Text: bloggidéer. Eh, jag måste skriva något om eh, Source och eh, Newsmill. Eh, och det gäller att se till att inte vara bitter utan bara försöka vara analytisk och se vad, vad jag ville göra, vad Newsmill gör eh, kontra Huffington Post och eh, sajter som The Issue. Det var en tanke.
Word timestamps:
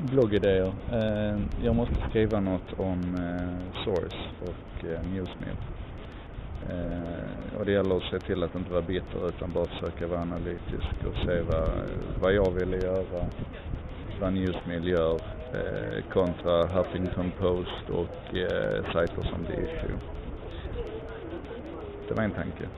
bloggidéer. 0.00 0.72
Eh, 0.92 1.40
jag 1.64 1.76
måste 1.76 1.94
skriva 2.10 2.40
något 2.40 2.72
om 2.76 3.00
eh, 3.14 3.84
Source 3.84 4.16
och 4.40 4.84
eh, 4.84 5.02
Newsmill. 5.12 5.56
Eh, 6.68 7.58
och 7.58 7.66
det 7.66 7.72
gäller 7.72 7.96
att 7.96 8.02
se 8.10 8.18
till 8.18 8.42
att 8.42 8.54
inte 8.54 8.70
vara 8.72 8.82
bitter 8.82 9.28
utan 9.28 9.52
bara 9.52 9.66
försöka 9.66 10.06
vara 10.06 10.20
analytisk 10.20 10.94
och 11.04 11.14
se 11.26 11.40
vad, 11.40 11.68
vad 12.20 12.32
jag 12.32 12.50
ville 12.50 12.76
göra, 12.76 13.26
vad 14.20 14.32
Newsmill 14.32 14.88
gör 14.88 15.14
eh, 15.54 16.02
kontra 16.12 16.66
Huffington 16.66 17.30
Post 17.38 17.90
och 17.90 18.34
eh, 18.36 18.92
sajter 18.92 19.22
som 19.22 19.44
The 19.46 19.52
Issue. 19.52 19.98
Det 22.08 22.14
var 22.14 22.22
en 22.22 22.30
tanke. 22.30 22.68